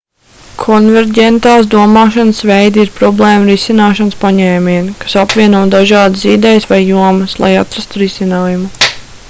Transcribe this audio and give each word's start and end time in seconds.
konverģentās 0.59 1.67
domāšanas 1.73 2.39
veidi 2.51 2.81
ir 2.85 2.89
problēmu 2.95 3.51
risināšanas 3.51 4.17
paņēmieni 4.23 4.97
kas 5.03 5.17
apvieno 5.25 5.61
dažādas 5.79 6.27
idejas 6.37 6.69
vai 6.73 6.83
jomas 6.89 7.37
lai 7.45 7.55
atrastu 7.65 8.03
risinājumu 8.07 8.95